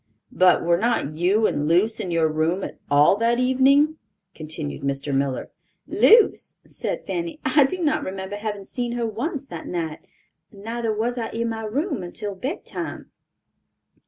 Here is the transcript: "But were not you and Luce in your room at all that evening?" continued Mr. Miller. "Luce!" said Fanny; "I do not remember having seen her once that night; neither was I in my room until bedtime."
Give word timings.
"But 0.31 0.63
were 0.63 0.79
not 0.79 1.11
you 1.11 1.45
and 1.45 1.67
Luce 1.67 1.99
in 1.99 2.09
your 2.09 2.27
room 2.27 2.63
at 2.63 2.79
all 2.89 3.17
that 3.17 3.37
evening?" 3.37 3.99
continued 4.33 4.81
Mr. 4.81 5.13
Miller. 5.13 5.51
"Luce!" 5.85 6.55
said 6.65 7.05
Fanny; 7.05 7.39
"I 7.45 7.65
do 7.65 7.83
not 7.83 8.03
remember 8.03 8.37
having 8.37 8.65
seen 8.65 8.93
her 8.93 9.05
once 9.05 9.45
that 9.49 9.67
night; 9.67 9.99
neither 10.51 10.91
was 10.91 11.19
I 11.19 11.29
in 11.29 11.49
my 11.49 11.65
room 11.65 12.01
until 12.01 12.33
bedtime." 12.33 13.11